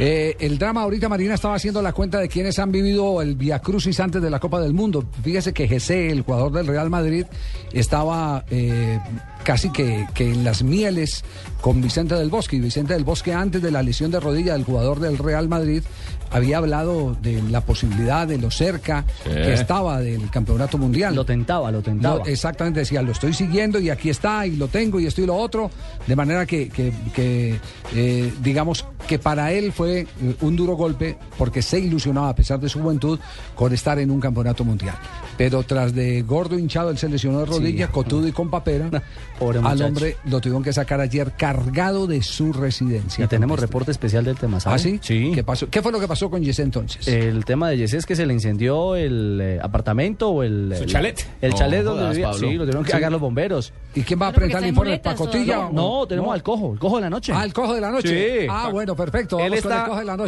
Eh, 0.00 0.36
el 0.38 0.58
drama 0.58 0.82
ahorita 0.82 1.08
Marina 1.08 1.34
estaba 1.34 1.54
haciendo 1.56 1.82
la 1.82 1.92
cuenta 1.92 2.18
de 2.20 2.28
quienes 2.28 2.58
han 2.60 2.70
vivido 2.70 3.20
el 3.20 3.34
Via 3.34 3.58
Crucis 3.58 3.98
antes 3.98 4.22
de 4.22 4.30
la 4.30 4.38
Copa 4.38 4.60
del 4.60 4.72
Mundo. 4.72 5.04
Fíjese 5.24 5.52
que 5.52 5.66
Jesse, 5.66 5.90
el 6.12 6.22
jugador 6.22 6.52
del 6.52 6.66
Real 6.68 6.88
Madrid, 6.88 7.26
estaba 7.72 8.44
eh, 8.50 9.00
casi 9.44 9.70
que, 9.70 10.06
que 10.14 10.30
en 10.30 10.44
las 10.44 10.62
mieles 10.62 11.24
con 11.60 11.80
Vicente 11.82 12.14
del 12.14 12.28
Bosque. 12.30 12.56
Y 12.56 12.60
Vicente 12.60 12.94
del 12.94 13.04
Bosque, 13.04 13.32
antes 13.32 13.60
de 13.60 13.70
la 13.72 13.82
lesión 13.82 14.10
de 14.10 14.20
rodilla 14.20 14.52
del 14.52 14.64
jugador 14.64 15.00
del 15.00 15.18
Real 15.18 15.48
Madrid, 15.48 15.82
había 16.30 16.58
hablado 16.58 17.16
de 17.22 17.42
la 17.50 17.62
posibilidad 17.62 18.26
de 18.28 18.36
lo 18.38 18.50
cerca 18.50 19.04
que 19.24 19.54
estaba 19.54 19.98
del 20.00 20.28
campeonato 20.30 20.76
mundial. 20.78 21.14
Lo 21.14 21.24
tentaba, 21.24 21.70
lo 21.72 21.80
tentaba. 21.82 22.18
Lo- 22.18 22.26
exactamente, 22.26 22.80
decía, 22.80 23.00
lo 23.02 23.12
estoy 23.12 23.32
siguiendo 23.32 23.80
y 23.80 23.88
aquí 23.90 24.10
está, 24.10 24.46
y 24.46 24.54
lo 24.56 24.68
tengo, 24.68 25.00
y 25.00 25.06
esto 25.06 25.22
y 25.22 25.26
lo 25.26 25.34
otro. 25.36 25.70
De 26.06 26.14
manera 26.14 26.44
que, 26.46 26.68
que- 26.68 26.92
que, 27.14 27.58
eh, 27.94 28.32
digamos, 28.42 28.84
que 29.08 29.18
para 29.18 29.52
él 29.52 29.72
fue 29.72 29.87
eh, 29.88 30.06
un 30.40 30.56
duro 30.56 30.74
golpe 30.74 31.16
porque 31.36 31.62
se 31.62 31.78
ilusionaba, 31.78 32.30
a 32.30 32.34
pesar 32.34 32.60
de 32.60 32.68
su 32.68 32.80
juventud, 32.80 33.18
con 33.54 33.72
estar 33.72 33.98
en 33.98 34.10
un 34.10 34.20
campeonato 34.20 34.64
mundial. 34.64 34.96
Pero 35.36 35.62
tras 35.62 35.94
de 35.94 36.22
gordo 36.22 36.58
hinchado, 36.58 36.90
él 36.90 36.98
se 36.98 37.08
lesionó 37.08 37.40
de 37.40 37.46
rodilla, 37.46 37.88
cotudo 37.88 38.26
y 38.26 38.32
con 38.32 38.50
papera. 38.50 38.90
Pobre 39.38 39.58
al 39.58 39.64
muchacho. 39.64 39.86
hombre 39.86 40.16
lo 40.24 40.40
tuvieron 40.40 40.62
que 40.64 40.72
sacar 40.72 41.00
ayer 41.00 41.32
cargado 41.36 42.06
de 42.08 42.22
su 42.22 42.52
residencia. 42.52 43.24
Y 43.24 43.28
tenemos 43.28 43.60
reporte 43.60 43.92
especial 43.92 44.24
del 44.24 44.36
tema, 44.36 44.58
¿sabe? 44.58 44.74
¿Ah, 44.76 44.78
sí? 44.78 44.98
Sí. 45.00 45.30
¿Qué, 45.34 45.44
pasó? 45.44 45.68
¿Qué 45.70 45.80
fue 45.80 45.92
lo 45.92 46.00
que 46.00 46.08
pasó 46.08 46.28
con 46.28 46.42
Jesse 46.42 46.60
entonces? 46.60 47.06
El 47.06 47.44
tema 47.44 47.70
de 47.70 47.78
Jesse 47.78 47.94
es 47.94 48.06
que 48.06 48.16
se 48.16 48.26
le 48.26 48.34
incendió 48.34 48.96
el 48.96 49.38
eh, 49.40 49.58
apartamento 49.62 50.30
o 50.30 50.42
el... 50.42 50.72
¿Su 50.76 50.82
el- 50.84 50.88
chalet? 50.90 51.26
El 51.40 51.50
No 51.50 51.56
chalet 51.56 51.84
donde 51.84 52.00
jodas, 52.00 52.16
vivía. 52.16 52.30
Pablo. 52.30 52.48
Sí, 52.48 52.54
lo 52.54 52.64
tuvieron 52.64 52.84
que 52.84 52.90
sacar 52.90 53.12
los 53.12 53.20
bomberos. 53.20 53.72
¿Y 53.94 54.02
quién 54.02 54.20
va 54.20 54.28
a 54.28 54.32
presentar 54.32 54.62
el 54.62 54.68
informe? 54.70 54.98
¿Pacotilla? 54.98 55.54
todavía. 55.54 55.72
No, 55.72 56.06
tenemos 56.06 56.34
al 56.34 56.42
cojo, 56.42 56.72
el 56.72 56.78
cojo 56.78 56.96
de 56.96 57.02
la 57.02 57.10
noche. 57.10 57.32
Ah, 57.34 57.44
el 57.44 57.52
cojo 57.52 57.74
de 57.74 57.80
la 57.80 57.90
noche. 57.90 58.40
Sí. 58.42 58.46
Ah, 58.50 58.70
bueno, 58.72 58.96
perfecto. 58.96 59.38
Él 59.38 59.54
está 59.54 59.77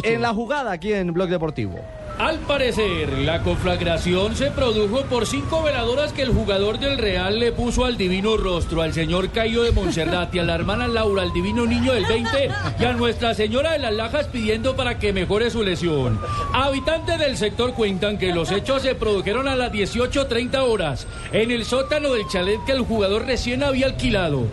en 0.03 0.21
la 0.21 0.33
jugada 0.33 0.71
aquí 0.71 0.93
en 0.93 1.13
Blog 1.13 1.29
Deportivo. 1.29 1.79
Al 2.21 2.37
parecer, 2.37 3.17
la 3.17 3.41
conflagración 3.41 4.35
se 4.35 4.51
produjo 4.51 5.01
por 5.05 5.25
cinco 5.25 5.63
veladoras 5.63 6.13
que 6.13 6.21
el 6.21 6.29
jugador 6.29 6.77
del 6.77 6.99
Real 6.99 7.39
le 7.39 7.51
puso 7.51 7.83
al 7.83 7.97
divino 7.97 8.37
rostro, 8.37 8.83
al 8.83 8.93
señor 8.93 9.31
Cayo 9.31 9.63
de 9.63 9.71
Monserrat 9.71 10.35
y 10.35 10.37
a 10.37 10.43
la 10.43 10.53
hermana 10.53 10.87
Laura, 10.87 11.23
al 11.23 11.33
divino 11.33 11.65
niño 11.65 11.93
del 11.93 12.05
20 12.05 12.51
y 12.79 12.85
a 12.85 12.93
Nuestra 12.93 13.33
Señora 13.33 13.71
de 13.71 13.79
las 13.79 13.95
Lajas 13.95 14.27
pidiendo 14.27 14.75
para 14.75 14.99
que 14.99 15.13
mejore 15.13 15.49
su 15.49 15.63
lesión. 15.63 16.19
Habitantes 16.53 17.17
del 17.17 17.37
sector 17.37 17.73
cuentan 17.73 18.19
que 18.19 18.35
los 18.35 18.51
hechos 18.51 18.83
se 18.83 18.93
produjeron 18.93 19.47
a 19.47 19.55
las 19.55 19.71
18.30 19.71 20.59
horas 20.59 21.07
en 21.33 21.49
el 21.49 21.65
sótano 21.65 22.13
del 22.13 22.27
chalet 22.27 22.63
que 22.67 22.73
el 22.73 22.81
jugador 22.81 23.25
recién 23.25 23.63
había 23.63 23.87
alquilado. 23.87 24.45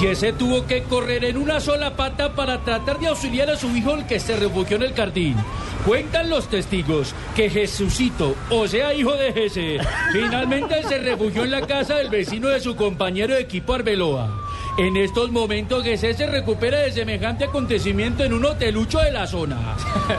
Y 0.00 0.06
ese 0.06 0.32
tuvo 0.32 0.64
que 0.66 0.84
correr 0.84 1.24
en 1.24 1.38
una 1.38 1.58
sola 1.58 1.96
pata 1.96 2.34
para 2.34 2.60
tratar 2.60 3.00
de 3.00 3.08
auxiliar 3.08 3.50
a 3.50 3.56
su 3.56 3.76
hijo 3.76 3.94
el 3.94 4.06
que 4.06 4.20
se 4.20 4.36
refugió 4.36 4.76
en 4.76 4.84
el 4.84 4.94
jardín. 4.94 5.34
Cuentan 5.84 6.30
los 6.30 6.48
testigos 6.48 7.15
que 7.34 7.50
Jesucito, 7.50 8.34
o 8.50 8.66
sea, 8.66 8.94
hijo 8.94 9.14
de 9.14 9.32
Jesse, 9.32 9.86
finalmente 10.12 10.82
se 10.82 10.98
refugió 10.98 11.44
en 11.44 11.50
la 11.50 11.66
casa 11.66 11.96
del 11.96 12.08
vecino 12.08 12.48
de 12.48 12.60
su 12.60 12.76
compañero 12.76 13.34
de 13.34 13.40
equipo 13.40 13.74
Arbeloa. 13.74 14.45
En 14.78 14.96
estos 14.96 15.30
momentos 15.30 15.84
Jesús 15.84 16.16
se 16.16 16.26
recupera 16.26 16.80
de 16.80 16.92
semejante 16.92 17.44
acontecimiento 17.44 18.24
en 18.24 18.34
un 18.34 18.44
hotelucho 18.44 18.98
de 18.98 19.10
la 19.10 19.26
zona. 19.26 19.74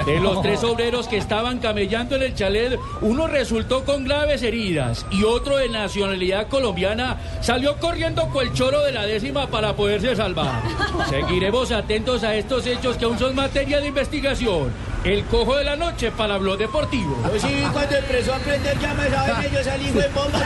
De 0.06 0.20
los 0.20 0.42
tres 0.44 0.64
obreros 0.64 1.08
que 1.08 1.18
estaban 1.18 1.60
camellando 1.60 2.16
en 2.16 2.24
el 2.24 2.34
chalet, 2.34 2.80
uno 3.02 3.28
resultó 3.28 3.86
con 3.86 4.04
graves 4.04 4.42
heridas 4.42 5.06
y 5.12 5.24
otro 5.24 5.58
de 5.58 5.70
nacionalidad 5.70 6.48
colombiana 6.48 7.18
salió 7.42 7.78
corriendo 7.78 8.28
cual 8.30 8.52
choro 8.54 8.82
de 8.84 8.92
la 8.92 9.06
décima 9.06 9.48
para 9.48 9.76
poderse 9.76 10.16
salvar. 10.16 10.64
Seguiremos 11.10 11.72
atentos 11.72 12.24
a 12.24 12.36
estos 12.36 12.66
hechos 12.66 12.98
que 12.98 13.06
aún 13.06 13.20
son 13.20 13.36
materia 13.36 13.80
de 13.80 13.88
investigación. 13.88 14.72
El 15.04 15.24
cojo 15.26 15.56
de 15.56 15.64
la 15.64 15.76
noche 15.76 16.12
para 16.12 16.38
Blog 16.38 16.58
Deportivo. 16.58 17.16
Pues 17.30 17.42
sí, 17.42 17.64
cuando 17.72 17.96
empezó 17.96 18.34
a 18.34 18.40
prender 18.40 18.80
llamas, 18.80 19.10
¿saben? 19.10 19.52
Yo 19.52 19.64
salí 19.64 19.86
fue 19.86 20.08
bomba, 20.10 20.40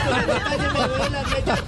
porque 0.48 0.78
me 0.78 0.88
duele 0.88 1.10
la 1.10 1.24
fecha. 1.24 1.64